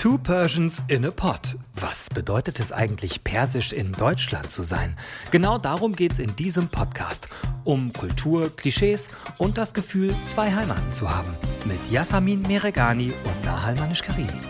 [0.00, 1.56] Two Persians in a Pot.
[1.74, 4.96] Was bedeutet es eigentlich, persisch in Deutschland zu sein?
[5.30, 7.28] Genau darum geht es in diesem Podcast.
[7.64, 11.34] Um Kultur, Klischees und das Gefühl, zwei Heimaten zu haben.
[11.66, 14.40] Mit Yasamin Meregani und Nahal Manish-Karimi.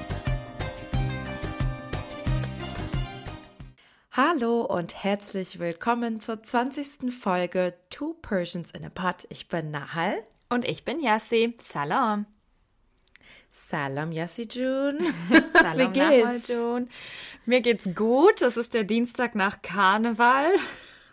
[4.12, 7.12] Hallo und herzlich willkommen zur 20.
[7.12, 9.26] Folge Two Persians in a Pot.
[9.30, 10.14] Ich bin Nahal.
[10.48, 11.56] Und ich bin Yassi.
[11.60, 12.26] Salam.
[13.50, 14.98] Salam Yassi June.
[15.52, 16.48] Salam Wie geht's?
[16.48, 16.86] June.
[17.46, 18.42] Mir geht's gut.
[18.42, 20.52] Es ist der Dienstag nach Karneval.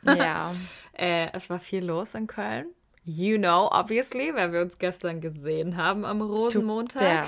[0.04, 0.54] Ja.
[0.94, 2.68] äh, es war viel los in Köln.
[3.09, 7.26] You know, obviously, weil wir uns gestern gesehen haben am Rosenmontag.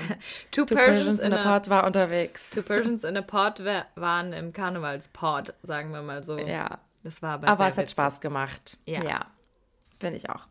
[0.50, 2.50] Two, Two Persians, Persians in, a, Pod war unterwegs.
[2.50, 3.62] Two Persians in a Pod
[3.94, 6.36] waren im Karnevalspod, sagen wir mal so.
[6.38, 6.80] Ja.
[7.02, 8.76] Das war aber Aber es hat Spaß gemacht.
[8.84, 9.02] Ja.
[9.02, 9.26] ja.
[9.98, 10.42] Finde ich auch.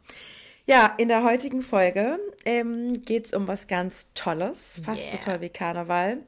[0.69, 5.11] Ja, in der heutigen Folge ähm, geht es um was ganz Tolles, fast yeah.
[5.13, 6.19] so toll wie Karneval.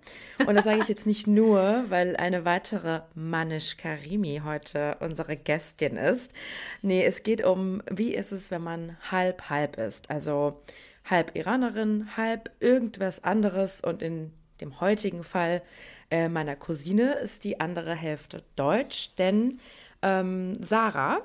[0.48, 5.96] Und das sage ich jetzt nicht nur, weil eine weitere Manish Karimi heute unsere Gästin
[5.96, 6.34] ist.
[6.82, 10.10] Nee, es geht um, wie ist es, wenn man halb-halb ist.
[10.10, 10.60] Also
[11.06, 13.80] halb Iranerin, halb irgendwas anderes.
[13.80, 15.62] Und in dem heutigen Fall
[16.10, 19.60] äh, meiner Cousine ist die andere Hälfte Deutsch, denn
[20.02, 21.22] ähm, Sarah,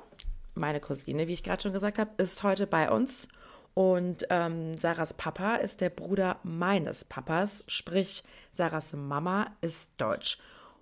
[0.57, 3.27] meine Cousine, wie ich gerade schon gesagt habe, ist heute bei uns.
[3.73, 10.39] Und ähm, Sarahs Papa ist der Bruder meines Papas, sprich Sarahs Mama ist deutsch.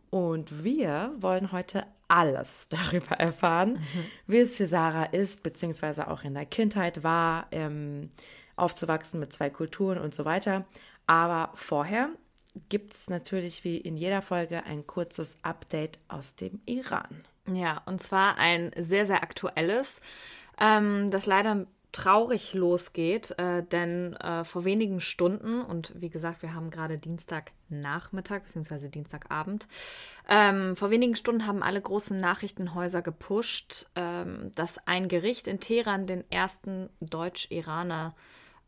[0.09, 4.05] Und wir wollen heute alles darüber erfahren, mhm.
[4.27, 8.09] wie es für Sarah ist, beziehungsweise auch in der Kindheit war, ähm,
[8.55, 10.63] aufzuwachsen mit zwei Kulturen und so weiter.
[11.05, 12.09] Aber vorher
[12.69, 17.25] gibt es natürlich wie in jeder Folge ein kurzes Update aus dem Iran.
[17.51, 20.01] Ja, und zwar ein sehr, sehr aktuelles,
[20.59, 26.53] ähm, das leider traurig losgeht, äh, denn äh, vor wenigen Stunden, und wie gesagt, wir
[26.53, 28.89] haben gerade Dienstagnachmittag bzw.
[28.89, 29.67] Dienstagabend,
[30.27, 36.05] ähm, vor wenigen Stunden haben alle großen Nachrichtenhäuser gepusht, ähm, dass ein Gericht in Teheran
[36.05, 38.14] den ersten Deutsch-Iraner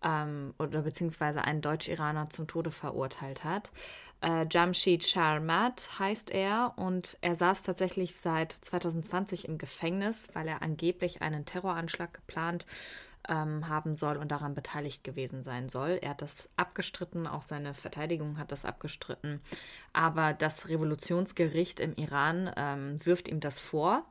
[0.03, 3.71] ähm, oder beziehungsweise einen Deutsch-Iraner zum Tode verurteilt hat.
[4.21, 10.61] Äh, Jamshid Sharmat heißt er und er saß tatsächlich seit 2020 im Gefängnis, weil er
[10.61, 12.65] angeblich einen Terroranschlag geplant
[13.29, 15.99] ähm, haben soll und daran beteiligt gewesen sein soll.
[16.01, 19.41] Er hat das abgestritten, auch seine Verteidigung hat das abgestritten.
[19.93, 24.05] Aber das Revolutionsgericht im Iran ähm, wirft ihm das vor.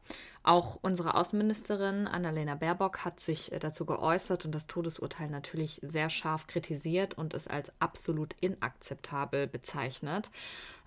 [0.46, 6.08] Auch unsere Außenministerin Annalena Baerbock hat sich äh, dazu geäußert und das Todesurteil natürlich sehr
[6.08, 10.30] scharf kritisiert und es als absolut inakzeptabel bezeichnet.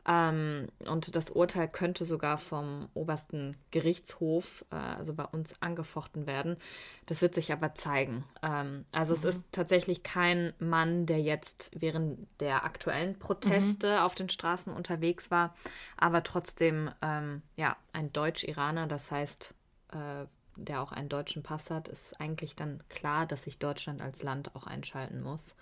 [0.10, 6.58] Ähm, und das Urteil könnte sogar vom obersten Gerichtshof, äh, also bei uns, angefochten werden.
[7.06, 8.24] Das wird sich aber zeigen.
[8.42, 9.20] Ähm, also mhm.
[9.20, 14.00] es ist tatsächlich kein Mann, der jetzt während der aktuellen Proteste mhm.
[14.00, 15.54] auf den Straßen unterwegs war,
[15.96, 19.54] aber trotzdem ähm, ja ein Deutsch-Iraner, das heißt
[19.94, 20.26] äh,
[20.56, 24.56] der auch einen deutschen Pass hat, ist eigentlich dann klar, dass sich Deutschland als Land
[24.56, 25.56] auch einschalten muss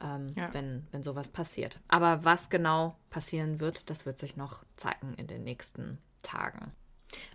[0.00, 0.52] ähm, ja.
[0.52, 1.80] wenn, wenn sowas passiert.
[1.88, 6.72] Aber was genau passieren wird, das wird sich noch zeigen in den nächsten Tagen.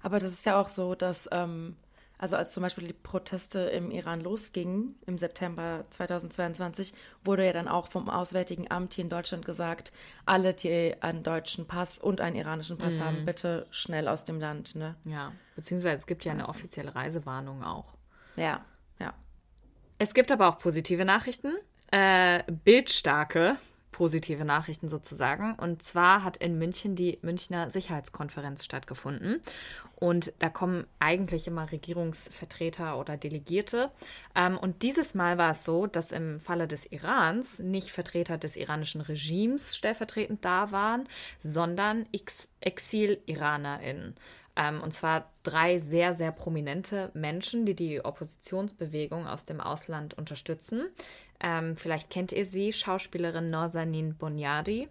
[0.02, 1.78] Aber das ist ja auch so, dass, ähm,
[2.18, 6.94] also als zum Beispiel die Proteste im Iran losgingen im September 2022,
[7.24, 9.94] wurde ja dann auch vom Auswärtigen Amt hier in Deutschland gesagt,
[10.26, 13.04] alle, die einen deutschen Pass und einen iranischen Pass mhm.
[13.04, 14.76] haben, bitte schnell aus dem Land.
[14.76, 14.96] Ne?
[15.06, 16.52] Ja, beziehungsweise es gibt ja eine also.
[16.52, 17.96] offizielle Reisewarnung auch.
[18.36, 18.66] Ja,
[19.00, 19.14] ja.
[19.98, 21.54] Es gibt aber auch positive Nachrichten
[21.92, 23.58] äh, bildstarke
[24.00, 25.56] positive Nachrichten sozusagen.
[25.56, 29.42] Und zwar hat in München die Münchner Sicherheitskonferenz stattgefunden.
[30.00, 33.92] Und da kommen eigentlich immer Regierungsvertreter oder Delegierte.
[34.34, 38.56] Ähm, und dieses Mal war es so, dass im Falle des Irans nicht Vertreter des
[38.56, 41.08] iranischen Regimes stellvertretend da waren,
[41.40, 44.16] sondern Ex Exil-IranerInnen.
[44.56, 50.88] Ähm, und zwar drei sehr, sehr prominente Menschen, die die Oppositionsbewegung aus dem Ausland unterstützen.
[51.40, 54.90] Ähm, vielleicht kennt ihr sie, Schauspielerin Norzanin Bonyadi,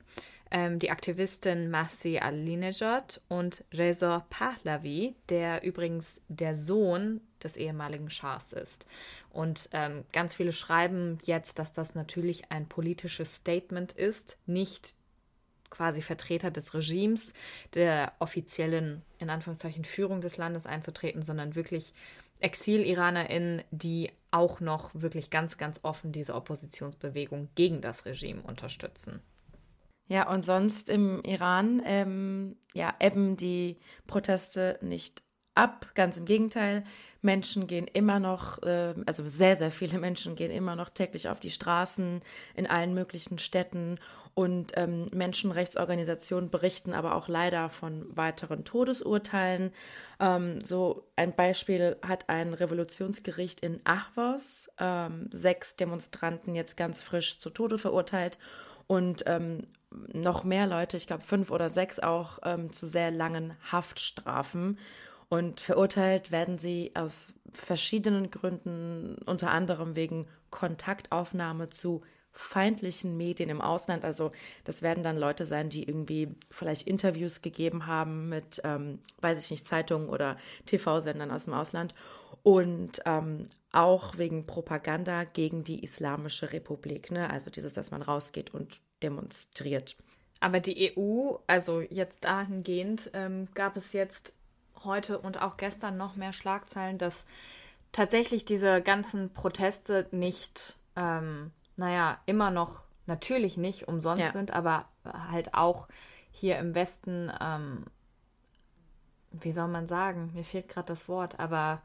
[0.51, 8.53] ähm, die Aktivistin Mahsi Alinejad und Reza Pahlavi, der übrigens der Sohn des ehemaligen Schahs
[8.53, 8.87] ist.
[9.31, 14.97] Und ähm, ganz viele schreiben jetzt, dass das natürlich ein politisches Statement ist, nicht
[15.71, 17.35] quasi Vertreter des Regimes,
[17.75, 21.93] der offiziellen, in Anführungszeichen, Führung des Landes einzutreten, sondern wirklich
[22.41, 29.21] Exil-IranerInnen, die auch noch wirklich ganz, ganz offen diese Oppositionsbewegung gegen das Regime unterstützen.
[30.09, 35.23] Ja, und sonst im Iran ähm, ja, ebben die Proteste nicht
[35.55, 35.91] ab.
[35.95, 36.85] Ganz im Gegenteil,
[37.21, 41.41] Menschen gehen immer noch, äh, also sehr, sehr viele Menschen gehen immer noch täglich auf
[41.41, 42.21] die Straßen
[42.55, 43.99] in allen möglichen Städten
[44.35, 49.73] Und ähm, Menschenrechtsorganisationen berichten aber auch leider von weiteren Todesurteilen.
[50.21, 57.41] Ähm, so ein Beispiel hat ein Revolutionsgericht in Ahvos ähm, sechs Demonstranten jetzt ganz frisch
[57.41, 58.39] zu Tode verurteilt
[58.89, 59.67] und ähm,
[60.13, 64.79] noch mehr Leute, ich glaube fünf oder sechs auch, ähm, zu sehr langen Haftstrafen.
[65.29, 72.03] Und verurteilt werden sie aus verschiedenen Gründen, unter anderem wegen Kontaktaufnahme zu
[72.33, 74.05] feindlichen Medien im Ausland.
[74.05, 74.33] Also
[74.65, 79.51] das werden dann Leute sein, die irgendwie vielleicht Interviews gegeben haben mit, ähm, weiß ich
[79.51, 81.95] nicht, Zeitungen oder TV-Sendern aus dem Ausland.
[82.43, 87.11] Und ähm, auch wegen Propaganda gegen die Islamische Republik.
[87.11, 87.29] Ne?
[87.31, 89.97] Also dieses, dass man rausgeht und demonstriert.
[90.41, 94.35] Aber die EU, also jetzt dahingehend, ähm, gab es jetzt
[94.85, 97.27] heute und auch gestern noch mehr Schlagzeilen, dass
[97.93, 104.31] tatsächlich diese ganzen Proteste nicht ähm, naja, immer noch natürlich nicht umsonst ja.
[104.33, 105.89] sind, aber halt auch
[106.31, 107.85] hier im Westen, ähm,
[109.31, 111.81] wie soll man sagen, mir fehlt gerade das Wort, aber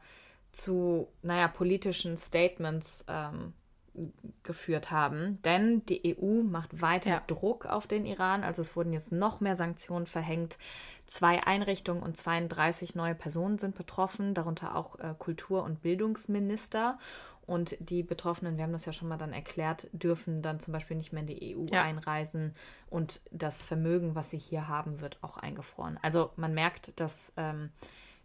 [0.54, 3.52] zu, naja, politischen Statements ähm,
[4.42, 5.40] geführt haben.
[5.44, 7.22] Denn die EU macht weiter ja.
[7.26, 8.42] Druck auf den Iran.
[8.42, 10.58] Also es wurden jetzt noch mehr Sanktionen verhängt.
[11.06, 16.98] Zwei Einrichtungen und 32 neue Personen sind betroffen, darunter auch äh, Kultur- und Bildungsminister.
[17.46, 20.96] Und die Betroffenen, wir haben das ja schon mal dann erklärt, dürfen dann zum Beispiel
[20.96, 21.82] nicht mehr in die EU ja.
[21.82, 22.54] einreisen
[22.88, 25.98] und das Vermögen, was sie hier haben, wird auch eingefroren.
[26.00, 27.70] Also man merkt, dass ähm,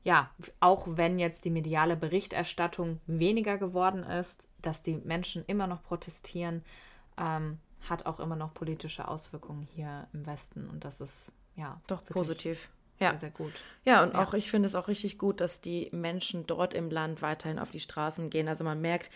[0.04, 0.30] ja,
[0.60, 6.64] auch wenn jetzt die mediale Berichterstattung weniger geworden ist, dass die Menschen immer noch protestieren,
[7.18, 12.04] ähm, hat auch immer noch politische Auswirkungen hier im Westen und das ist ja doch
[12.06, 12.70] positiv
[13.00, 13.12] ja.
[13.12, 13.54] sehr, sehr gut.
[13.86, 14.24] Ja, und ja.
[14.24, 17.72] auch ich finde es auch richtig gut, dass die Menschen dort im Land weiterhin auf
[17.72, 18.48] die Straßen gehen.
[18.48, 19.10] Also man merkt,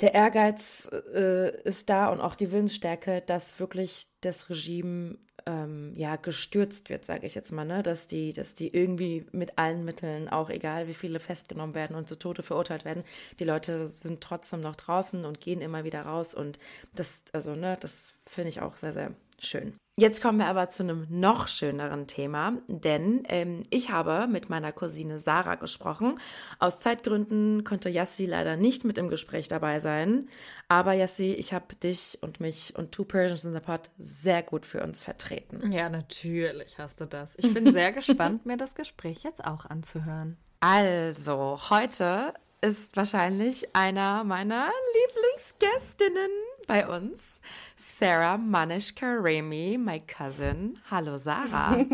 [0.00, 5.18] der Ehrgeiz äh, ist da und auch die Willensstärke, dass wirklich das Regime
[5.50, 7.82] ähm, ja gestürzt wird, sage ich jetzt mal, ne?
[7.82, 12.08] dass die, dass die irgendwie mit allen Mitteln, auch egal wie viele festgenommen werden und
[12.08, 13.04] zu Tode verurteilt werden,
[13.38, 16.58] die Leute sind trotzdem noch draußen und gehen immer wieder raus und
[16.94, 19.79] das, also ne, das finde ich auch sehr, sehr schön.
[20.00, 24.72] Jetzt kommen wir aber zu einem noch schöneren Thema, denn ähm, ich habe mit meiner
[24.72, 26.18] Cousine Sarah gesprochen.
[26.58, 30.30] Aus Zeitgründen konnte Yassi leider nicht mit im Gespräch dabei sein.
[30.68, 34.64] Aber Yassi, ich habe dich und mich und Two Persians in the Pot sehr gut
[34.64, 35.70] für uns vertreten.
[35.70, 37.34] Ja, natürlich hast du das.
[37.36, 40.38] Ich bin sehr gespannt, mir das Gespräch jetzt auch anzuhören.
[40.60, 42.32] Also, heute
[42.62, 46.30] ist wahrscheinlich einer meiner Lieblingsgästinnen
[46.70, 47.40] bei uns,
[47.74, 50.78] Sarah Manish Karemi, my cousin.
[50.88, 51.84] Hallo Sarah.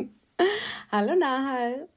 [0.93, 1.89] Hallo Nahal.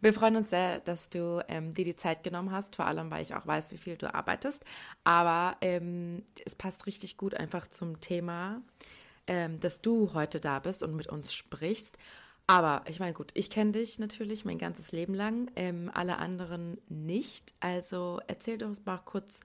[0.00, 3.20] Wir freuen uns sehr, dass du ähm, dir die Zeit genommen hast, vor allem weil
[3.20, 4.64] ich auch weiß, wie viel du arbeitest.
[5.04, 8.62] Aber ähm, es passt richtig gut einfach zum Thema,
[9.26, 11.98] ähm, dass du heute da bist und mit uns sprichst.
[12.46, 16.78] Aber ich meine, gut, ich kenne dich natürlich mein ganzes Leben lang, ähm, alle anderen
[16.88, 17.52] nicht.
[17.60, 19.40] Also erzähl doch mal kurz,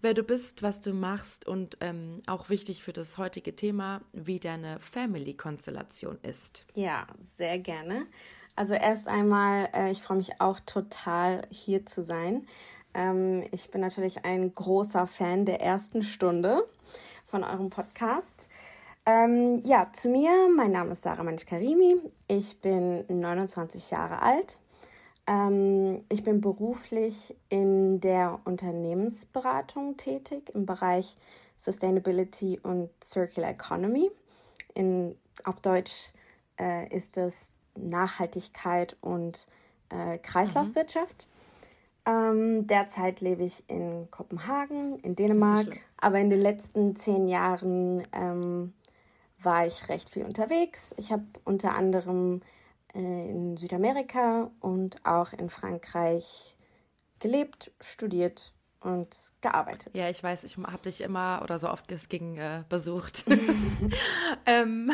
[0.00, 4.40] wer du bist, was du machst und ähm, auch wichtig für das heutige Thema, wie
[4.40, 6.66] deine Family-Konstellation ist.
[6.74, 8.06] Ja, sehr gerne.
[8.56, 12.46] Also erst einmal, äh, ich freue mich auch total hier zu sein.
[12.94, 16.66] Ähm, ich bin natürlich ein großer Fan der ersten Stunde
[17.26, 18.48] von eurem Podcast.
[19.06, 20.30] Ähm, ja, zu mir.
[20.54, 21.96] Mein Name ist Sarah Manisch-Karimi.
[22.28, 24.58] Ich bin 29 Jahre alt.
[25.30, 31.16] Ähm, ich bin beruflich in der Unternehmensberatung tätig im Bereich
[31.56, 34.10] Sustainability und Circular Economy.
[34.74, 36.12] In, auf Deutsch
[36.58, 39.46] äh, ist das Nachhaltigkeit und
[39.90, 41.28] äh, Kreislaufwirtschaft.
[41.28, 41.40] Mhm.
[42.06, 48.72] Ähm, derzeit lebe ich in Kopenhagen, in Dänemark, aber in den letzten zehn Jahren ähm,
[49.40, 50.94] war ich recht viel unterwegs.
[50.96, 52.40] Ich habe unter anderem
[52.94, 56.56] in Südamerika und auch in Frankreich
[57.18, 59.96] gelebt, studiert und gearbeitet.
[59.96, 63.24] Ja, ich weiß, ich habe dich immer oder so oft es ging äh, besucht.
[64.46, 64.90] ähm,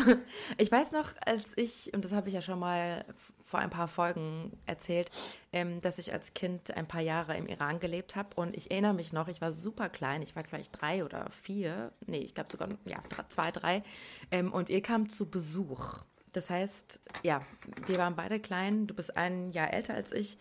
[0.58, 3.04] ich weiß noch, als ich, und das habe ich ja schon mal
[3.44, 5.10] vor ein paar Folgen erzählt,
[5.52, 8.30] ähm, dass ich als Kind ein paar Jahre im Iran gelebt habe.
[8.34, 11.92] Und ich erinnere mich noch, ich war super klein, ich war gleich drei oder vier,
[12.06, 12.98] nee, ich glaube sogar ja,
[13.28, 13.84] zwei, drei.
[14.32, 16.00] Ähm, und ihr kam zu Besuch.
[16.36, 17.40] Das heißt, ja,
[17.86, 20.36] wir waren beide klein, du bist ein Jahr älter als ich.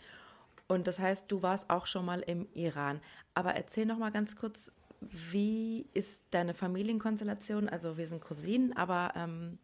[0.68, 3.00] Und das heißt, du warst auch schon mal im Iran.
[3.34, 7.70] Aber erzähl noch mal ganz kurz, wie ist deine Familienkonstellation?
[7.70, 9.58] Also wir sind Cousinen, aber ähm,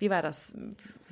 [0.00, 0.52] wie war das?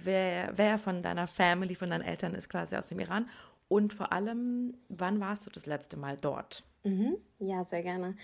[0.03, 3.29] Wer, wer von deiner Family, von deinen Eltern ist quasi aus dem Iran?
[3.69, 6.65] Und vor allem, wann warst du das letzte Mal dort?
[6.83, 7.17] Mhm.
[7.39, 8.17] Ja, sehr gerne.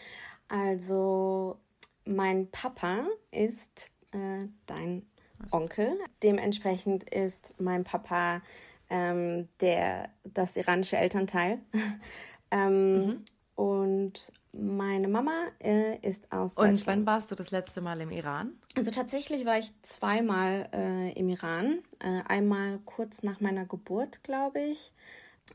[0.48, 1.60] Also
[2.04, 5.06] mein Papa ist äh, dein
[5.50, 5.98] Onkel.
[6.22, 8.42] Dementsprechend ist mein Papa
[8.90, 11.58] ähm, der, das iranische Elternteil.
[12.50, 13.24] ähm, mhm.
[13.56, 16.78] Und meine Mama äh, ist aus Deutschland.
[16.78, 18.52] Und wann warst du das letzte Mal im Iran?
[18.76, 21.80] Also tatsächlich war ich zweimal äh, im Iran.
[21.98, 24.92] Äh, einmal kurz nach meiner Geburt, glaube ich.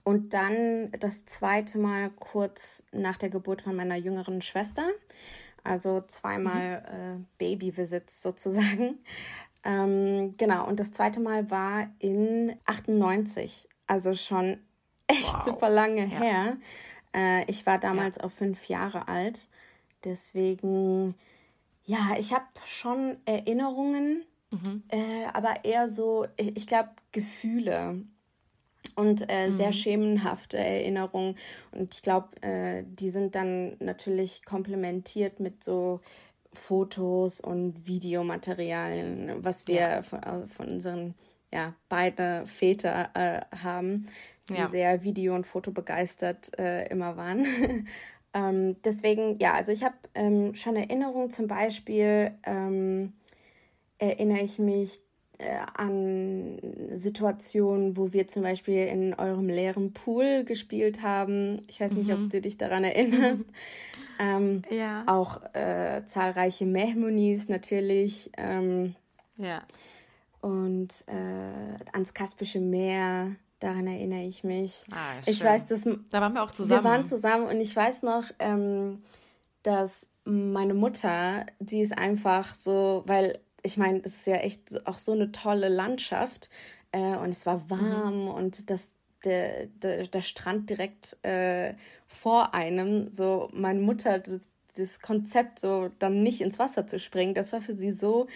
[0.03, 4.87] Und dann das zweite Mal kurz nach der Geburt von meiner jüngeren Schwester.
[5.63, 7.21] Also zweimal mhm.
[7.21, 8.99] äh, Baby-Visits sozusagen.
[9.63, 13.67] Ähm, genau, und das zweite Mal war in 98.
[13.87, 14.59] Also schon
[15.07, 15.43] echt wow.
[15.43, 16.19] super lange ja.
[16.19, 16.57] her.
[17.13, 18.23] Äh, ich war damals ja.
[18.23, 19.47] auch fünf Jahre alt.
[20.03, 21.15] Deswegen,
[21.83, 24.83] ja, ich habe schon Erinnerungen, mhm.
[24.89, 28.03] äh, aber eher so, ich, ich glaube, Gefühle
[28.95, 29.55] und äh, mhm.
[29.55, 31.35] sehr schemenhafte Erinnerungen.
[31.71, 35.99] Und ich glaube, äh, die sind dann natürlich komplementiert mit so
[36.53, 40.01] Fotos und Videomaterialien, was wir ja.
[40.01, 41.15] von, von, unseren
[41.53, 44.07] ja, beide Väter äh, haben,
[44.49, 44.67] die ja.
[44.67, 47.87] sehr video- und fotobegeistert äh, immer waren.
[48.33, 53.13] ähm, deswegen, ja, also ich habe ähm, schon Erinnerungen, zum Beispiel ähm,
[53.99, 55.08] erinnere ich mich äh,
[55.75, 56.59] an
[56.91, 61.61] Situationen, wo wir zum Beispiel in eurem leeren Pool gespielt haben.
[61.67, 62.25] Ich weiß nicht, mhm.
[62.25, 63.45] ob du dich daran erinnerst.
[64.19, 65.03] ähm, ja.
[65.07, 68.31] Auch äh, zahlreiche Mehmonis natürlich.
[68.37, 68.95] Ähm,
[69.37, 69.63] ja.
[70.41, 73.35] Und äh, ans Kaspische Meer.
[73.59, 74.85] Daran erinnere ich mich.
[74.91, 76.81] Ah, ich weiß, dass da waren wir auch zusammen.
[76.81, 79.03] Wir waren zusammen und ich weiß noch, ähm,
[79.63, 84.99] dass meine Mutter, die ist einfach so, weil ich meine, es ist ja echt auch
[84.99, 86.49] so eine tolle Landschaft
[86.91, 88.27] äh, und es war warm mhm.
[88.29, 88.89] und das,
[89.23, 91.73] der, der, der Strand direkt äh,
[92.07, 93.11] vor einem.
[93.11, 94.41] So, meine Mutter, das,
[94.75, 98.27] das, Konzept, so dann nicht ins Wasser zu springen, das war für sie so.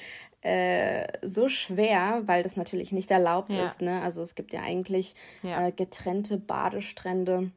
[0.41, 3.63] Äh, so schwer, weil das natürlich nicht erlaubt ja.
[3.63, 3.81] ist.
[3.81, 4.01] Ne?
[4.01, 5.67] Also es gibt ja eigentlich ja.
[5.67, 7.51] Äh, getrennte Badestrände,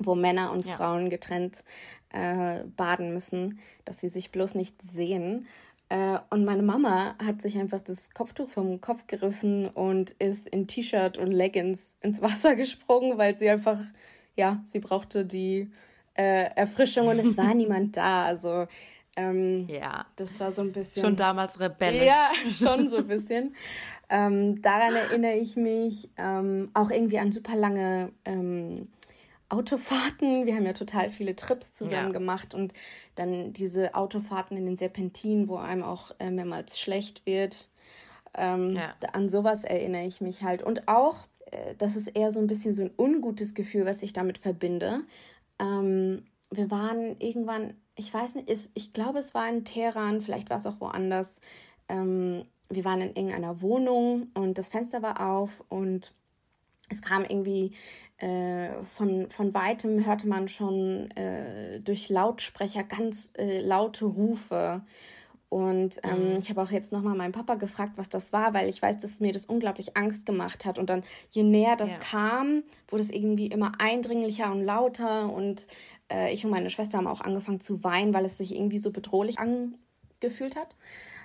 [0.00, 0.74] wo Männer und ja.
[0.74, 1.62] Frauen getrennt
[2.10, 5.46] äh, baden müssen, dass sie sich bloß nicht sehen.
[5.90, 10.66] Äh, und meine Mama hat sich einfach das Kopftuch vom Kopf gerissen und ist in
[10.66, 13.78] T-Shirt und Leggings ins Wasser gesprungen, weil sie einfach,
[14.36, 15.70] ja, sie brauchte die
[16.14, 18.26] äh, Erfrischung und es war niemand da.
[18.26, 18.66] Also,
[19.16, 20.04] ähm, ja.
[20.16, 21.02] Das war so ein bisschen.
[21.02, 22.06] Schon damals rebellisch.
[22.06, 23.54] Ja, schon so ein bisschen.
[24.10, 28.88] ähm, daran erinnere ich mich ähm, auch irgendwie an super lange ähm,
[29.48, 30.46] Autofahrten.
[30.46, 32.12] Wir haben ja total viele Trips zusammen ja.
[32.12, 32.72] gemacht und
[33.14, 37.68] dann diese Autofahrten in den Serpentinen, wo einem auch äh, mehrmals schlecht wird.
[38.34, 38.94] Ähm, ja.
[39.12, 40.62] An sowas erinnere ich mich halt.
[40.62, 44.12] Und auch, äh, das ist eher so ein bisschen so ein ungutes Gefühl, was ich
[44.12, 45.02] damit verbinde.
[45.58, 50.50] Ähm, wir waren irgendwann, ich weiß nicht, ist, ich glaube, es war in Teheran, vielleicht
[50.50, 51.40] war es auch woanders.
[51.88, 56.12] Ähm, wir waren in irgendeiner Wohnung und das Fenster war auf und
[56.88, 57.72] es kam irgendwie
[58.18, 64.82] äh, von, von weitem hörte man schon äh, durch Lautsprecher ganz äh, laute Rufe.
[65.50, 66.38] Und ähm, mhm.
[66.38, 69.20] ich habe auch jetzt nochmal meinen Papa gefragt, was das war, weil ich weiß, dass
[69.20, 70.78] mir das unglaublich Angst gemacht hat.
[70.78, 71.98] Und dann, je näher das ja.
[71.98, 75.32] kam, wurde es irgendwie immer eindringlicher und lauter.
[75.32, 75.66] Und
[76.12, 78.90] äh, ich und meine Schwester haben auch angefangen zu weinen, weil es sich irgendwie so
[78.90, 80.76] bedrohlich angefühlt hat.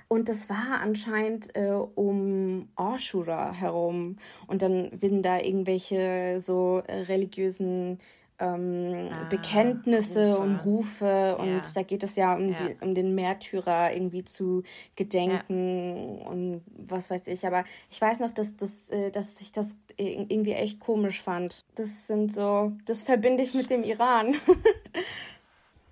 [0.07, 4.17] Und das war anscheinend äh, um Ashura herum.
[4.48, 8.00] Und dann werden da irgendwelche so religiösen
[8.39, 10.41] ähm, ah, Bekenntnisse Rufe.
[10.41, 11.38] und Rufe.
[11.38, 11.62] Und ja.
[11.74, 12.55] da geht es ja um, ja.
[12.55, 14.63] Die, um den Märtyrer irgendwie zu
[14.95, 16.27] gedenken ja.
[16.27, 17.45] und was weiß ich.
[17.45, 21.65] Aber ich weiß noch, dass, dass, äh, dass ich das irgendwie echt komisch fand.
[21.75, 24.36] Das sind so, das verbinde ich mit dem Iran.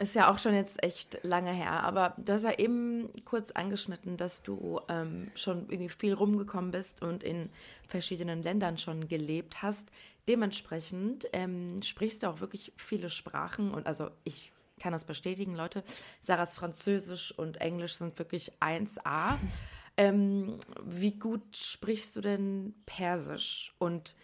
[0.01, 4.17] Ist ja auch schon jetzt echt lange her, aber du hast ja eben kurz angeschnitten,
[4.17, 7.51] dass du ähm, schon irgendwie viel rumgekommen bist und in
[7.87, 9.91] verschiedenen Ländern schon gelebt hast.
[10.27, 15.83] Dementsprechend ähm, sprichst du auch wirklich viele Sprachen und also ich kann das bestätigen, Leute.
[16.19, 19.37] Sarahs Französisch und Englisch sind wirklich 1A.
[19.97, 23.75] Ähm, wie gut sprichst du denn Persisch?
[23.77, 24.15] Und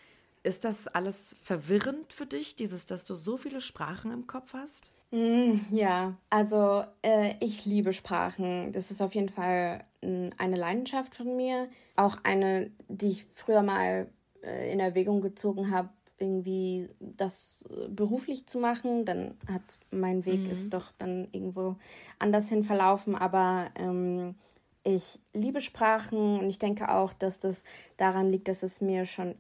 [0.42, 4.94] ist das alles verwirrend für dich, dieses, dass du so viele Sprachen im Kopf hast?
[5.12, 8.72] Mm, ja, also äh, ich liebe Sprachen.
[8.72, 11.70] Das ist auf jeden Fall eine Leidenschaft von mir.
[11.96, 14.08] Auch eine, die ich früher mal
[14.44, 19.06] äh, in Erwägung gezogen habe, irgendwie das äh, beruflich zu machen.
[19.06, 20.50] Dann hat mein Weg mhm.
[20.50, 21.78] ist doch dann irgendwo
[22.20, 23.16] anders hin verlaufen.
[23.16, 24.36] Aber ähm,
[24.84, 27.64] ich liebe Sprachen und ich denke auch, dass das
[27.98, 29.36] daran liegt, dass es mir schon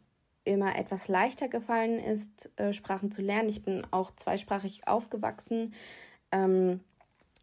[0.47, 3.49] immer etwas leichter gefallen ist, äh, Sprachen zu lernen.
[3.49, 5.73] Ich bin auch zweisprachig aufgewachsen.
[6.31, 6.81] Ähm,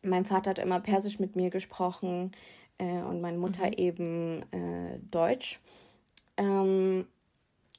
[0.02, 2.32] mein Vater hat immer Persisch mit mir gesprochen.
[2.78, 3.72] äh, und meine Mutter mhm.
[3.74, 5.60] eben äh, Deutsch.
[6.36, 7.06] Ähm,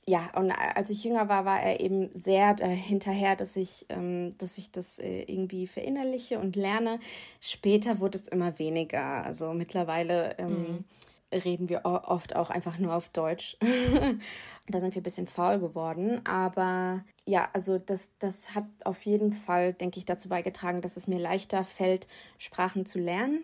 [0.07, 4.59] ja, und als ich jünger war, war er eben sehr hinterher, dass ich, ähm, dass
[4.59, 6.99] ich das äh, irgendwie verinnerliche und lerne.
[7.41, 9.25] Später wurde es immer weniger.
[9.25, 10.83] Also mittlerweile ähm, mhm.
[11.43, 13.57] Reden wir oft auch einfach nur auf Deutsch.
[14.67, 16.21] da sind wir ein bisschen faul geworden.
[16.25, 21.07] Aber ja, also das, das hat auf jeden Fall, denke ich, dazu beigetragen, dass es
[21.07, 23.43] mir leichter fällt, Sprachen zu lernen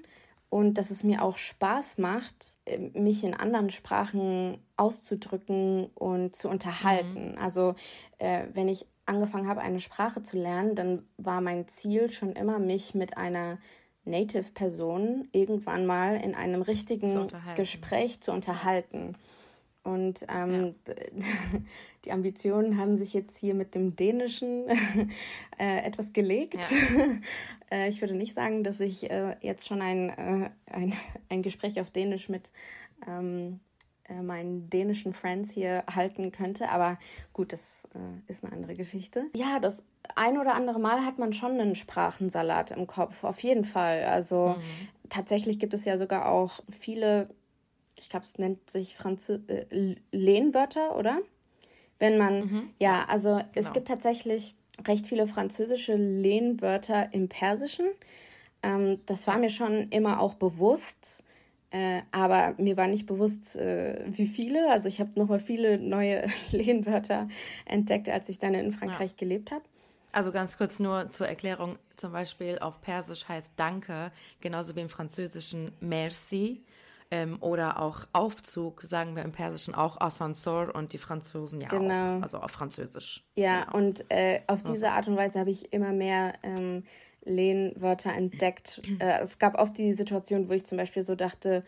[0.50, 6.50] und dass es mir auch Spaß macht, äh, mich in anderen Sprachen auszudrücken und zu
[6.50, 7.31] unterhalten.
[7.31, 7.38] Mhm.
[7.38, 7.75] Also
[8.17, 12.60] äh, wenn ich angefangen habe, eine Sprache zu lernen, dann war mein Ziel schon immer,
[12.60, 13.60] mich mit einer
[14.05, 19.15] Native-Person irgendwann mal in einem richtigen zu Gespräch zu unterhalten.
[19.84, 20.93] Und ähm, ja.
[22.05, 24.67] die Ambitionen haben sich jetzt hier mit dem Dänischen
[25.58, 26.67] äh, etwas gelegt.
[26.72, 27.08] Ja.
[27.72, 30.93] äh, ich würde nicht sagen, dass ich äh, jetzt schon ein, äh, ein,
[31.29, 32.51] ein Gespräch auf Dänisch mit
[33.08, 33.60] ähm,
[34.11, 36.69] äh, meinen dänischen Friends hier halten könnte.
[36.69, 36.99] Aber
[37.33, 39.25] gut, das äh, ist eine andere Geschichte.
[39.35, 39.83] Ja, das
[40.15, 44.03] ein oder andere Mal hat man schon einen Sprachensalat im Kopf, auf jeden Fall.
[44.05, 44.87] Also mhm.
[45.09, 47.29] tatsächlich gibt es ja sogar auch viele
[48.01, 51.19] ich glaube, es nennt sich Franzö äh, Lehnwörter, oder?
[51.99, 52.69] Wenn man, mhm.
[52.79, 53.47] ja, also genau.
[53.53, 54.55] es gibt tatsächlich
[54.87, 57.85] recht viele französische Lehnwörter im Persischen.
[58.63, 61.23] Ähm, das war mir schon immer auch bewusst,
[61.71, 64.69] äh, aber mir war nicht bewusst, äh, wie viele.
[64.71, 67.27] Also ich habe nochmal viele neue Lehnwörter
[67.65, 69.17] entdeckt, als ich dann in Frankreich ja.
[69.17, 69.63] gelebt habe.
[70.11, 74.11] Also ganz kurz nur zur Erklärung, zum Beispiel auf Persisch heißt Danke,
[74.41, 76.61] genauso wie im Französischen Merci
[77.11, 82.17] ähm, oder auch Aufzug, sagen wir im Persischen auch Ascenseur und die Franzosen ja genau.
[82.17, 83.23] auch, also auf Französisch.
[83.35, 83.77] Ja, genau.
[83.77, 86.83] und äh, auf diese Art und Weise habe ich immer mehr ähm,
[87.23, 88.81] Lehnwörter entdeckt.
[88.99, 91.63] Äh, es gab oft die Situation, wo ich zum Beispiel so dachte,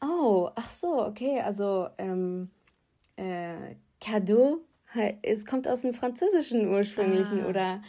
[0.00, 2.50] oh, ach so, okay, also ähm,
[3.16, 4.58] äh, Cadeau,
[5.22, 7.48] es kommt aus dem Französischen ursprünglichen ah.
[7.48, 7.82] oder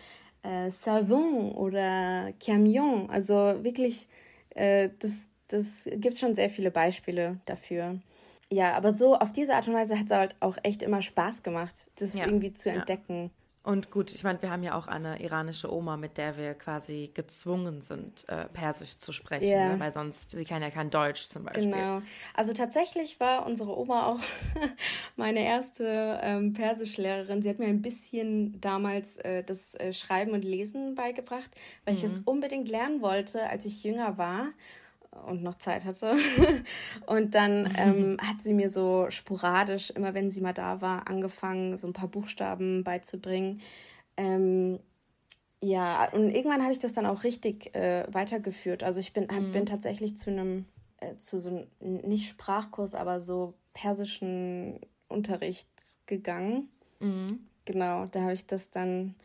[0.44, 4.08] äh, Savon oder Camion, also wirklich,
[4.50, 8.00] äh, das, das gibt schon sehr viele Beispiele dafür.
[8.50, 11.44] Ja, aber so auf diese Art und Weise hat es halt auch echt immer Spaß
[11.44, 12.26] gemacht, das ja.
[12.26, 13.32] irgendwie zu entdecken.
[13.68, 17.12] Und gut, ich meine, wir haben ja auch eine iranische Oma, mit der wir quasi
[17.14, 19.74] gezwungen sind, äh, Persisch zu sprechen, ja.
[19.74, 19.80] ne?
[19.82, 21.66] weil sonst, sie kann ja kein Deutsch zum Beispiel.
[21.66, 22.02] Genau.
[22.34, 24.20] Also tatsächlich war unsere Oma auch
[25.18, 27.42] meine erste ähm, Persischlehrerin.
[27.42, 31.52] Sie hat mir ein bisschen damals äh, das äh, Schreiben und Lesen beigebracht,
[31.84, 31.98] weil mhm.
[31.98, 32.22] ich es mhm.
[32.24, 34.48] unbedingt lernen wollte, als ich jünger war
[35.26, 36.16] und noch Zeit hatte.
[37.06, 41.78] Und dann ähm, hat sie mir so sporadisch, immer wenn sie mal da war, angefangen,
[41.78, 43.62] so ein paar Buchstaben beizubringen.
[44.18, 44.80] Ähm,
[45.62, 48.84] ja, und irgendwann habe ich das dann auch richtig äh, weitergeführt.
[48.84, 49.52] Also ich bin, mhm.
[49.52, 50.66] bin tatsächlich zu einem,
[50.98, 51.68] äh, zu so einem,
[52.08, 55.70] nicht Sprachkurs, aber so persischen Unterricht
[56.06, 56.70] gegangen.
[57.00, 57.28] Mhm.
[57.66, 59.16] Genau, da habe ich das dann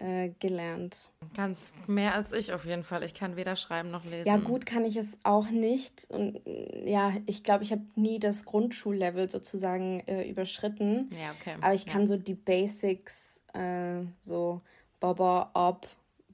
[0.00, 1.10] äh, gelernt.
[1.36, 3.02] Ganz mehr als ich auf jeden Fall.
[3.02, 4.26] Ich kann weder schreiben noch lesen.
[4.26, 6.06] Ja, gut kann ich es auch nicht.
[6.08, 6.40] Und
[6.84, 11.10] ja, ich glaube, ich habe nie das Grundschullevel sozusagen äh, überschritten.
[11.12, 11.56] Ja, okay.
[11.60, 12.06] Aber ich kann ja.
[12.06, 14.62] so die Basics, äh, so
[15.00, 15.86] Baba, Ob,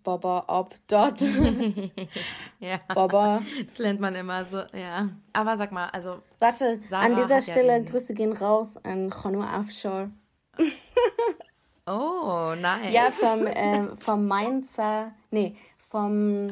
[0.04, 1.20] Baba, Ob, Dot.
[2.60, 2.78] ja.
[2.94, 3.42] Baba.
[3.64, 5.08] Das lernt man immer so, ja.
[5.32, 6.22] Aber sag mal, also.
[6.38, 10.10] Warte, Sarah an dieser Stelle ja Grüße gehen raus an Chonu Afshor.
[11.86, 12.92] Oh, nice.
[12.92, 15.56] Ja, vom, äh, vom Mainzer, nee,
[15.88, 16.50] vom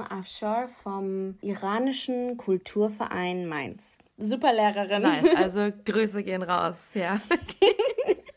[0.00, 3.98] Afshar, vom iranischen Kulturverein Mainz.
[4.18, 5.02] Super Lehrerin.
[5.02, 7.20] Nice, also Grüße gehen raus, ja.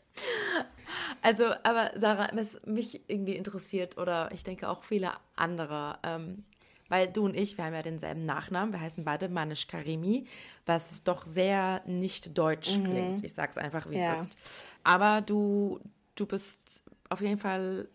[1.22, 6.44] also, aber Sarah, was mich irgendwie interessiert oder ich denke auch viele andere, ähm,
[6.88, 10.26] weil du und ich, wir haben ja denselben Nachnamen, wir heißen beide Manish Karimi,
[10.66, 12.84] was doch sehr nicht deutsch mhm.
[12.84, 13.24] klingt.
[13.24, 14.14] Ich sag's einfach, wie ja.
[14.14, 14.36] es ist.
[14.82, 15.78] Aber du,
[16.20, 17.88] du bist auf jeden Fall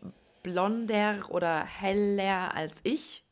[0.43, 3.23] blonder oder heller als ich.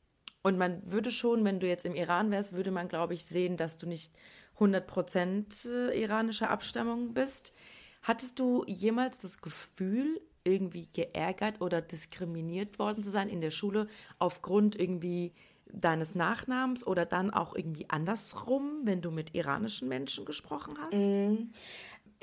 [0.41, 3.55] Und man würde schon, wenn du jetzt im Iran wärst, würde man, glaube ich, sehen,
[3.57, 4.13] dass du nicht
[4.59, 7.53] 100% äh, iranischer Abstammung bist.
[8.01, 13.87] Hattest du jemals das Gefühl, irgendwie geärgert oder diskriminiert worden zu sein in der Schule
[14.19, 15.31] aufgrund irgendwie
[15.71, 20.93] deines Nachnamens oder dann auch irgendwie andersrum, wenn du mit iranischen Menschen gesprochen hast?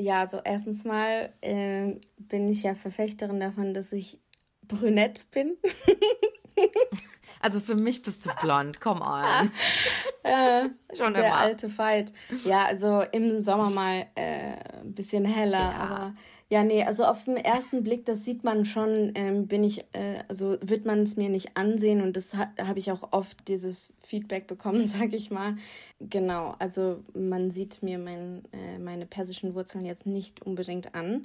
[0.01, 4.19] Ja, also erstens mal äh, bin ich ja Verfechterin davon, dass ich
[4.67, 5.59] brünett bin.
[7.41, 9.53] also für mich bist du blond, come on.
[10.23, 11.37] äh, Schon der immer.
[11.37, 12.15] alte Fight.
[12.45, 15.73] Ja, also im Sommer mal äh, ein bisschen heller, ja.
[15.73, 16.15] aber
[16.53, 20.25] Ja, nee, also auf den ersten Blick, das sieht man schon, ähm, bin ich, äh,
[20.27, 23.93] also wird man es mir nicht ansehen und das ha habe ich auch oft dieses
[24.01, 25.57] Feedback bekommen, sage ich mal.
[26.01, 31.25] Genau, also man sieht mir mein, äh, meine persischen Wurzeln jetzt nicht unbedingt an.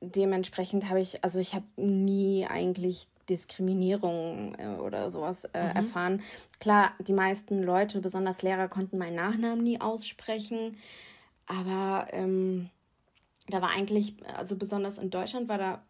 [0.00, 5.76] Dementsprechend habe ich, also ich habe nie eigentlich Diskriminierung äh, oder sowas äh, mhm.
[5.76, 6.22] erfahren.
[6.60, 10.78] Klar, die meisten Leute, besonders Lehrer, konnten meinen Nachnamen nie aussprechen,
[11.46, 12.70] aber ähm,
[13.48, 15.84] da war eigentlich, also besonders in Deutschland war da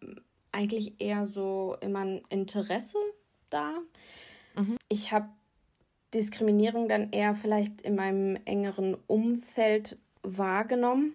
[0.51, 2.97] eigentlich eher so immer ein Interesse
[3.49, 3.73] da.
[4.55, 4.77] Mhm.
[4.89, 5.27] Ich habe
[6.13, 11.13] Diskriminierung dann eher vielleicht in meinem engeren Umfeld wahrgenommen.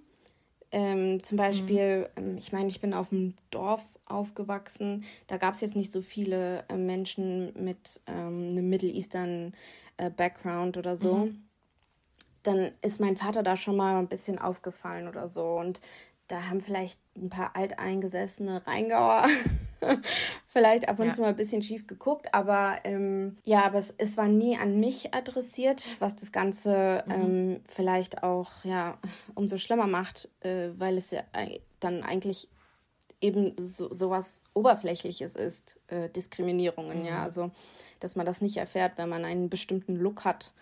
[0.70, 2.37] Ähm, zum Beispiel, mhm.
[2.37, 5.05] ich meine, ich bin auf dem Dorf aufgewachsen.
[5.27, 9.53] Da gab es jetzt nicht so viele äh, Menschen mit ähm, einem Middle Eastern
[9.96, 11.14] äh, Background oder so.
[11.14, 11.44] Mhm.
[12.42, 15.59] Dann ist mein Vater da schon mal ein bisschen aufgefallen oder so.
[15.59, 15.81] Und
[16.29, 19.27] da haben vielleicht ein paar alteingesessene Rheingauer
[20.49, 21.12] vielleicht ab und ja.
[21.12, 24.79] zu mal ein bisschen schief geguckt, aber ähm, ja, aber es, es war nie an
[24.79, 27.12] mich adressiert, was das Ganze mhm.
[27.12, 28.99] ähm, vielleicht auch ja
[29.35, 31.23] umso schlimmer macht, äh, weil es ja
[31.81, 32.49] dann eigentlich
[33.21, 37.05] eben so sowas Oberflächliches ist, äh, Diskriminierungen, mhm.
[37.05, 37.51] ja, also
[38.01, 40.53] dass man das nicht erfährt, wenn man einen bestimmten Look hat,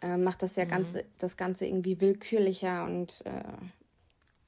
[0.00, 0.70] äh, macht das ja mhm.
[0.70, 3.42] ganze, das Ganze irgendwie willkürlicher und äh,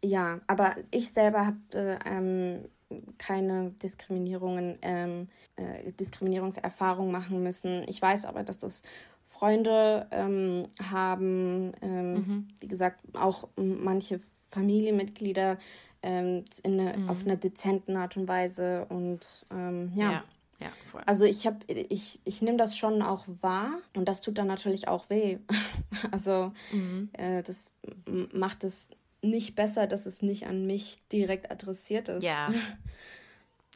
[0.03, 2.65] ja, aber ich selber habe äh, ähm,
[3.19, 7.85] keine Diskriminierungen, ähm, äh, Diskriminierungserfahrung machen müssen.
[7.88, 8.83] Ich weiß aber, dass das
[9.27, 12.49] Freunde ähm, haben, ähm, mhm.
[12.61, 15.59] wie gesagt, auch manche Familienmitglieder
[16.03, 17.09] ähm, in eine, mhm.
[17.09, 20.12] auf einer dezenten Art und Weise und ähm, ja.
[20.12, 20.25] ja.
[20.61, 20.69] Ja,
[21.07, 24.87] also ich habe, ich, ich nehme das schon auch wahr und das tut dann natürlich
[24.87, 25.38] auch weh.
[26.12, 27.11] also mhm.
[27.15, 27.73] äh, das
[28.33, 28.88] macht es
[29.23, 32.25] nicht besser, dass es nicht an mich direkt adressiert ist.
[32.25, 32.53] Ja.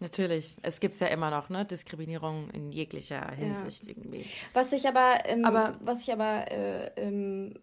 [0.00, 0.56] Natürlich.
[0.60, 1.64] Es gibt ja immer noch, ne?
[1.64, 3.92] Diskriminierung in jeglicher Hinsicht ja.
[3.92, 4.26] irgendwie.
[4.52, 7.54] Was ich aber, ähm, aber was ich aber, äh, ähm,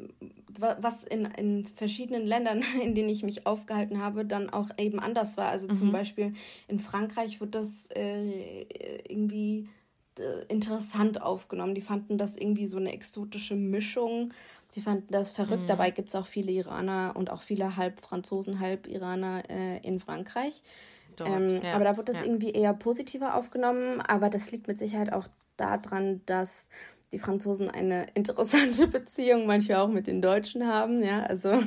[0.57, 5.37] was in, in verschiedenen Ländern, in denen ich mich aufgehalten habe, dann auch eben anders
[5.37, 5.49] war.
[5.49, 5.73] Also mhm.
[5.75, 6.33] zum Beispiel
[6.67, 8.63] in Frankreich wird das äh,
[9.07, 9.69] irgendwie
[10.17, 11.75] äh, interessant aufgenommen.
[11.75, 14.33] Die fanden das irgendwie so eine exotische Mischung
[14.73, 15.63] Sie fanden das verrückt.
[15.63, 15.67] Mhm.
[15.67, 19.99] Dabei gibt es auch viele Iraner und auch viele halb Franzosen, halb Iraner äh, in
[19.99, 20.63] Frankreich.
[21.15, 21.75] Dort, ähm, ja.
[21.75, 22.25] Aber da wird das ja.
[22.25, 24.01] irgendwie eher positiver aufgenommen.
[24.01, 26.69] Aber das liegt mit Sicherheit auch daran, dass
[27.11, 31.03] die Franzosen eine interessante Beziehung manchmal auch mit den Deutschen haben.
[31.03, 31.61] Ja, also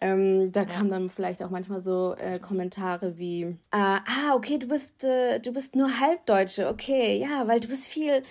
[0.00, 0.66] ähm, da ja.
[0.66, 5.40] kamen dann vielleicht auch manchmal so äh, Kommentare wie, äh, ah, okay, du bist, äh,
[5.40, 8.22] du bist nur Halbdeutsche, okay, ja, weil du bist viel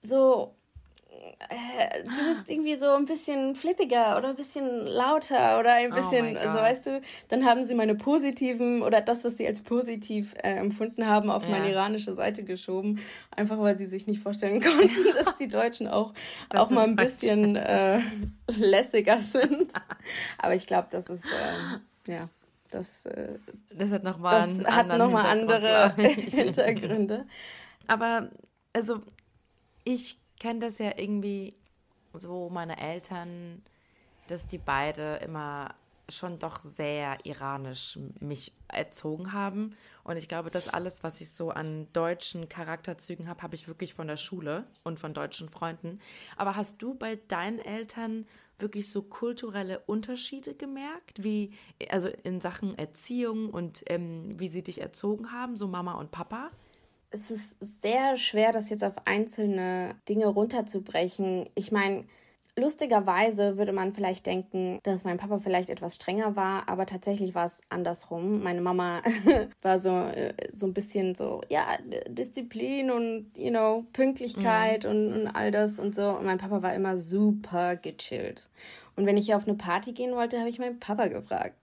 [0.00, 0.54] so
[1.40, 5.94] äh, du bist irgendwie so ein bisschen flippiger oder ein bisschen lauter oder ein oh
[5.94, 9.60] bisschen, oh also weißt du, dann haben sie meine positiven oder das, was sie als
[9.60, 11.50] positiv äh, empfunden haben, auf ja.
[11.50, 16.12] meine iranische Seite geschoben, einfach weil sie sich nicht vorstellen konnten, dass die Deutschen auch,
[16.54, 18.00] auch mal ein bisschen äh,
[18.48, 19.72] lässiger sind.
[20.38, 22.20] Aber ich glaube, das ist, äh, ja.
[22.70, 23.38] Das, äh,
[23.74, 27.24] das hat nochmal noch andere Hintergründe.
[27.86, 28.28] Aber
[28.74, 29.00] also
[29.84, 31.54] ich kenne das ja irgendwie
[32.14, 33.62] so, meine Eltern,
[34.28, 35.74] dass die beide immer
[36.10, 39.76] schon doch sehr iranisch mich erzogen haben.
[40.04, 43.92] Und ich glaube, das alles, was ich so an deutschen Charakterzügen habe, habe ich wirklich
[43.92, 46.00] von der Schule und von deutschen Freunden.
[46.36, 48.26] Aber hast du bei deinen Eltern
[48.58, 51.52] wirklich so kulturelle Unterschiede gemerkt, wie
[51.90, 56.50] also in Sachen Erziehung und ähm, wie sie dich erzogen haben, so Mama und Papa?
[57.10, 61.48] Es ist sehr schwer, das jetzt auf einzelne Dinge runterzubrechen.
[61.54, 62.04] Ich meine,
[62.58, 67.46] lustigerweise würde man vielleicht denken, dass mein Papa vielleicht etwas strenger war, aber tatsächlich war
[67.46, 68.42] es andersrum.
[68.42, 69.02] Meine Mama
[69.62, 74.90] war so, äh, so ein bisschen so, ja, Disziplin und, you know, Pünktlichkeit mhm.
[74.90, 76.10] und, und all das und so.
[76.10, 78.48] Und mein Papa war immer super gechillt.
[78.96, 81.54] Und wenn ich auf eine Party gehen wollte, habe ich meinen Papa gefragt.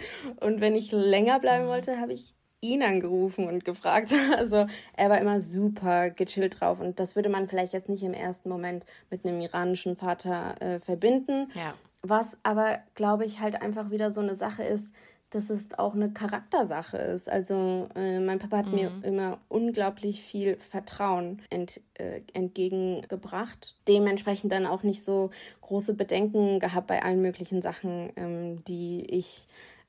[0.40, 1.70] und wenn ich länger bleiben mhm.
[1.70, 4.12] wollte, habe ich ihn angerufen und gefragt.
[4.34, 8.14] Also er war immer super gechillt drauf und das würde man vielleicht jetzt nicht im
[8.14, 11.50] ersten Moment mit einem iranischen Vater äh, verbinden.
[11.54, 11.74] Ja.
[12.02, 14.92] Was aber, glaube ich, halt einfach wieder so eine Sache ist,
[15.30, 17.28] dass es auch eine Charaktersache ist.
[17.28, 18.74] Also äh, mein Papa hat mhm.
[18.74, 23.74] mir immer unglaublich viel Vertrauen ent, äh, entgegengebracht.
[23.88, 25.30] Dementsprechend dann auch nicht so
[25.62, 29.46] große Bedenken gehabt bei allen möglichen Sachen, ähm, die ich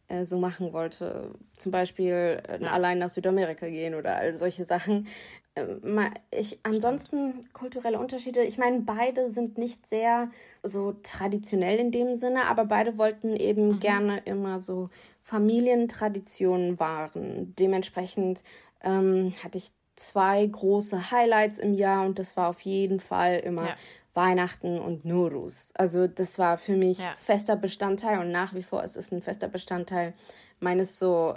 [0.08, 1.32] äh, so machen wollte.
[1.58, 5.08] Zum Beispiel äh, allein nach Südamerika gehen oder all solche Sachen.
[5.56, 6.00] Ähm,
[6.32, 8.44] ich, ansonsten kulturelle Unterschiede.
[8.44, 10.30] Ich meine, beide sind nicht sehr
[10.64, 13.80] so traditionell in dem Sinne, aber beide wollten eben mhm.
[13.80, 14.90] gerne immer so
[15.22, 17.56] Familientraditionen wahren.
[17.58, 18.44] Dementsprechend
[18.84, 23.70] ähm, hatte ich zwei große Highlights im Jahr und das war auf jeden Fall immer
[23.70, 23.76] ja.
[24.16, 25.72] Weihnachten und Nurus.
[25.76, 27.14] Also das war für mich ja.
[27.16, 30.14] fester Bestandteil und nach wie vor ist es ein fester Bestandteil
[30.60, 31.36] meines so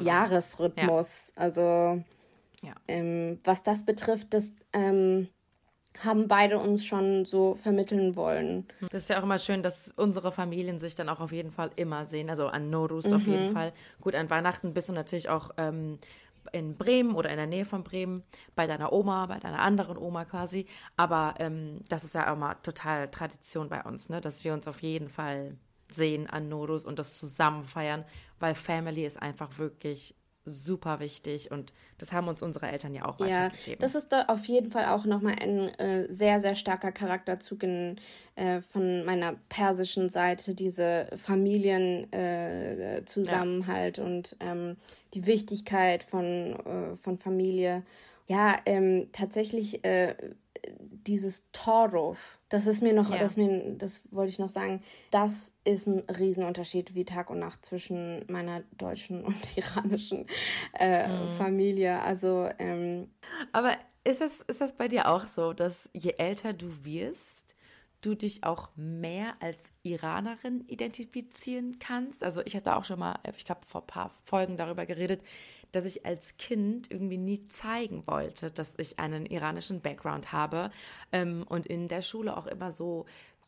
[0.00, 1.32] Jahresrhythmus.
[1.36, 1.42] Ja.
[1.42, 2.02] Also
[2.86, 5.28] ähm, was das betrifft, das ähm,
[6.04, 8.66] haben beide uns schon so vermitteln wollen.
[8.90, 11.70] Das ist ja auch immer schön, dass unsere Familien sich dann auch auf jeden Fall
[11.76, 12.30] immer sehen.
[12.30, 13.12] Also an Norus mhm.
[13.14, 13.72] auf jeden Fall.
[14.00, 15.98] Gut, an Weihnachten bist du natürlich auch ähm,
[16.52, 18.22] in Bremen oder in der Nähe von Bremen
[18.54, 20.66] bei deiner Oma, bei deiner anderen Oma quasi.
[20.96, 24.20] Aber ähm, das ist ja auch mal total Tradition bei uns, ne?
[24.20, 25.56] dass wir uns auf jeden Fall
[25.90, 28.04] sehen an Norus und das zusammen feiern,
[28.38, 30.14] weil Family ist einfach wirklich
[30.48, 33.52] super wichtig und das haben uns unsere Eltern ja auch weitergegeben.
[33.66, 37.62] Ja, das ist da auf jeden Fall auch nochmal ein äh, sehr, sehr starker Charakterzug
[37.62, 37.96] in,
[38.36, 44.06] äh, von meiner persischen Seite, diese Familienzusammenhalt äh, ja.
[44.06, 44.76] und ähm,
[45.14, 47.82] die Wichtigkeit von, äh, von Familie.
[48.26, 50.14] Ja, ähm, tatsächlich äh,
[50.78, 53.18] dieses Torov, das ist mir noch, ja.
[53.18, 57.64] das, mir, das wollte ich noch sagen, das ist ein Riesenunterschied wie Tag und Nacht
[57.64, 60.26] zwischen meiner deutschen und iranischen
[60.78, 61.36] äh, mhm.
[61.36, 62.00] Familie.
[62.00, 63.10] Also, ähm,
[63.52, 63.72] aber
[64.04, 67.47] ist das, ist das bei dir auch so, dass je älter du wirst,
[68.00, 72.22] du dich auch mehr als Iranerin identifizieren kannst?
[72.22, 75.22] Also ich da auch schon mal, ich habe vor ein paar Folgen darüber geredet,
[75.72, 80.70] dass ich als Kind irgendwie nie zeigen wollte, dass ich einen iranischen Background habe
[81.12, 83.06] ähm, und in der Schule auch immer so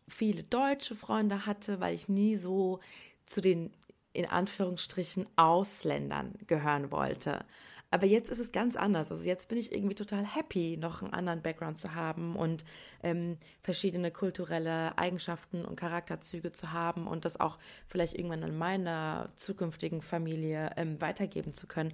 [0.09, 2.81] viele deutsche Freunde hatte, weil ich nie so
[3.27, 3.73] zu den
[4.13, 7.45] in Anführungsstrichen Ausländern gehören wollte.
[7.91, 9.11] Aber jetzt ist es ganz anders.
[9.11, 12.65] Also jetzt bin ich irgendwie total happy, noch einen anderen Background zu haben und
[13.03, 19.31] ähm, verschiedene kulturelle Eigenschaften und Charakterzüge zu haben und das auch vielleicht irgendwann in meiner
[19.35, 21.93] zukünftigen Familie ähm, weitergeben zu können.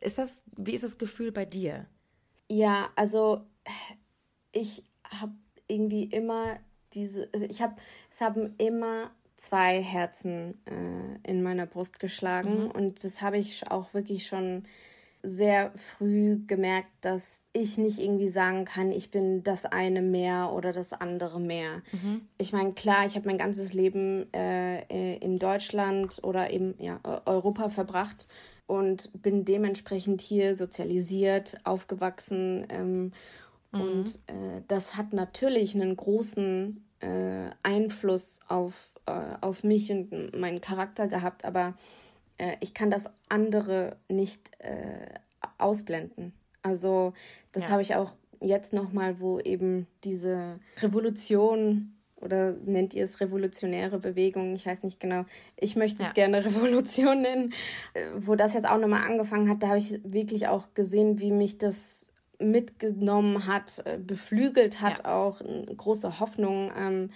[0.00, 1.86] Ist das, wie ist das Gefühl bei dir?
[2.48, 3.42] Ja, also
[4.52, 5.32] ich habe
[5.68, 6.58] irgendwie immer
[6.94, 7.76] diese, also ich habe,
[8.10, 12.70] es haben immer zwei Herzen äh, in meiner Brust geschlagen mhm.
[12.70, 14.64] und das habe ich auch wirklich schon
[15.26, 20.72] sehr früh gemerkt, dass ich nicht irgendwie sagen kann, ich bin das eine mehr oder
[20.72, 21.82] das andere mehr.
[21.92, 22.22] Mhm.
[22.38, 27.00] Ich meine, klar, ich habe mein ganzes Leben äh, äh in Deutschland oder eben ja,
[27.24, 28.28] Europa verbracht
[28.66, 32.66] und bin dementsprechend hier sozialisiert, aufgewachsen.
[32.70, 33.12] Ähm,
[33.72, 33.80] mhm.
[33.80, 38.74] Und äh, das hat natürlich einen großen äh, Einfluss auf,
[39.06, 41.74] äh, auf mich und meinen Charakter gehabt, aber
[42.38, 45.06] äh, ich kann das andere nicht äh,
[45.58, 46.32] ausblenden.
[46.62, 47.12] Also
[47.52, 47.70] das ja.
[47.70, 54.54] habe ich auch jetzt nochmal, wo eben diese Revolution oder nennt ihr es revolutionäre Bewegung,
[54.54, 56.14] ich weiß nicht genau, ich möchte es ja.
[56.14, 57.52] gerne Revolution nennen,
[57.94, 61.30] äh, wo das jetzt auch nochmal angefangen hat, da habe ich wirklich auch gesehen, wie
[61.30, 65.14] mich das mitgenommen hat, äh, beflügelt hat, ja.
[65.14, 65.40] auch
[65.76, 66.70] große Hoffnung.
[66.76, 67.10] Ähm,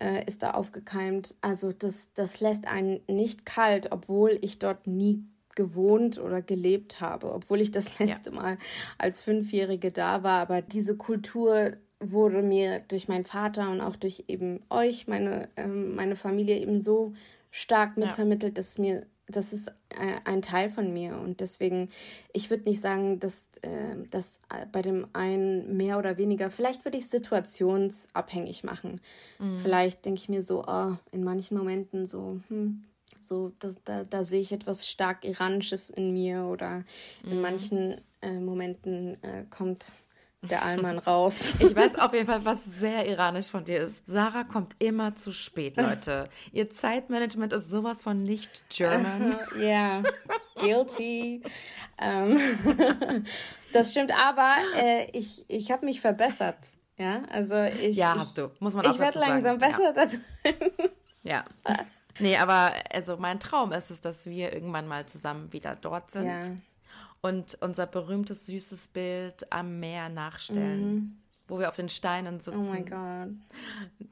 [0.00, 1.34] äh, ist da aufgekeimt.
[1.40, 7.32] Also das, das lässt einen nicht kalt, obwohl ich dort nie gewohnt oder gelebt habe,
[7.32, 8.36] obwohl ich das letzte ja.
[8.36, 8.58] Mal
[8.98, 10.40] als Fünfjährige da war.
[10.40, 15.94] Aber diese Kultur wurde mir durch meinen Vater und auch durch eben euch, meine, ähm,
[15.94, 17.14] meine Familie eben so
[17.50, 18.56] stark mitvermittelt, ja.
[18.56, 21.90] dass mir das ist äh, ein Teil von mir und deswegen,
[22.32, 24.40] ich würde nicht sagen, dass äh, das
[24.72, 29.00] bei dem einen mehr oder weniger, vielleicht würde ich situationsabhängig machen.
[29.38, 29.58] Mhm.
[29.58, 32.84] Vielleicht denke ich mir so, oh, in manchen Momenten so, hm,
[33.18, 36.84] so das, da, da sehe ich etwas stark Iranisches in mir oder
[37.24, 37.42] in mhm.
[37.42, 39.92] manchen äh, Momenten äh, kommt
[40.48, 41.52] der Allmann raus.
[41.58, 44.06] Ich weiß auf jeden Fall, was sehr iranisch von dir ist.
[44.06, 46.28] Sarah kommt immer zu spät, Leute.
[46.52, 49.36] Ihr Zeitmanagement ist sowas von nicht German.
[49.58, 50.02] Ja, yeah.
[50.56, 51.42] guilty.
[51.98, 52.38] Ähm,
[53.72, 56.58] das stimmt, aber äh, ich, ich habe mich verbessert.
[56.98, 57.96] Ja, also ich.
[57.96, 58.50] Ja, hast du.
[58.60, 59.94] Muss man auch Ich werde langsam besser
[61.22, 61.44] ja.
[61.66, 61.76] Ja.
[62.18, 66.26] Nee, aber also mein Traum ist es, dass wir irgendwann mal zusammen wieder dort sind.
[66.26, 66.40] Ja
[67.20, 70.94] und unser berühmtes süßes Bild am Meer nachstellen.
[70.94, 71.16] Mhm.
[71.48, 72.58] Wo wir auf den Steinen sitzen.
[72.58, 73.32] Oh mein Gott.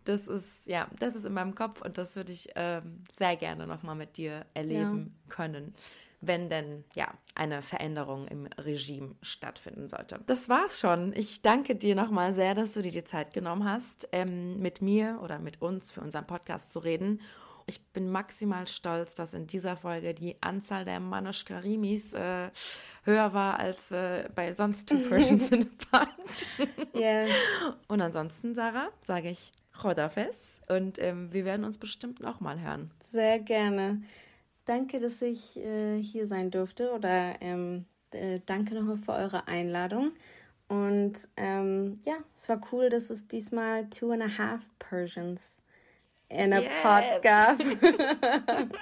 [0.05, 3.67] Das ist, ja, das ist in meinem Kopf und das würde ich ähm, sehr gerne
[3.67, 5.35] nochmal mit dir erleben ja.
[5.35, 5.75] können
[6.27, 10.21] wenn denn ja eine Veränderung im Regime stattfinden sollte.
[10.27, 11.13] Das war's schon.
[11.15, 15.21] Ich danke dir nochmal sehr, dass du dir die Zeit genommen hast, ähm, mit mir
[15.23, 17.21] oder mit uns für unseren Podcast zu reden.
[17.67, 22.51] Ich bin maximal stolz, dass in dieser Folge die Anzahl der Manush Karimis äh,
[23.05, 26.49] höher war als äh, bei sonst Two Persons in a Pod.
[26.95, 27.27] Yeah.
[27.89, 32.91] Und ansonsten, Sarah, sage ich Chodafes und ähm, wir werden uns bestimmt noch mal hören.
[33.03, 34.03] Sehr gerne.
[34.67, 40.13] Danke, dass ich äh, hier sein durfte oder ähm, äh, danke nochmal für eure Einladung.
[40.69, 45.57] Und ähm, ja, es war cool, dass es diesmal Two and a Half Persians
[46.35, 46.83] in a Yes.
[46.83, 47.59] Pod gab.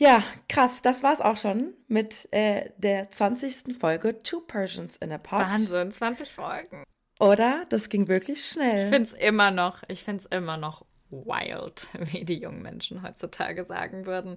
[0.00, 3.76] Ja, krass, das war's auch schon mit äh, der 20.
[3.76, 5.40] Folge Two Persians in a Pod.
[5.40, 6.84] Wahnsinn, 20 Folgen.
[7.18, 7.64] Oder?
[7.68, 8.84] Das ging wirklich schnell.
[8.84, 13.02] Ich finde es immer noch, ich finde es immer noch wild, wie die jungen Menschen
[13.02, 14.36] heutzutage sagen würden.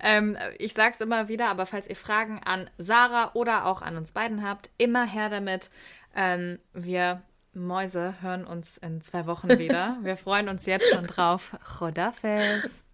[0.00, 3.96] Ähm, ich sage es immer wieder, aber falls ihr Fragen an Sarah oder auch an
[3.96, 5.70] uns beiden habt, immer her damit.
[6.14, 7.22] Ähm, wir
[7.52, 9.96] Mäuse hören uns in zwei Wochen wieder.
[10.02, 11.56] Wir freuen uns jetzt schon drauf.
[11.78, 12.84] Chodafes.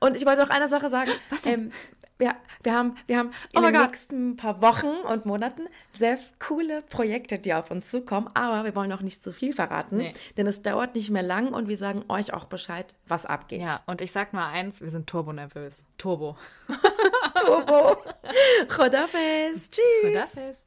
[0.00, 1.10] Und ich wollte noch eine Sache sagen.
[1.30, 1.52] Was denn?
[1.66, 1.72] Ähm,
[2.20, 3.90] wir, wir haben, wir haben in Oh mein den Gott.
[3.92, 8.28] nächsten paar Wochen und Monaten sehr coole Projekte, die auf uns zukommen.
[8.34, 10.14] Aber wir wollen noch nicht zu viel verraten, Nee.
[10.36, 13.60] denn es dauert nicht mehr lang und wir sagen euch auch Bescheid, was abgeht.
[13.60, 15.84] Ja, und ich sag nur eins, wir sind turbo nervös.
[15.96, 16.36] Turbo.
[17.40, 17.96] Turbo.
[18.68, 19.70] Chodafes.
[19.70, 19.82] Tschüss.
[20.02, 20.66] Chodafes.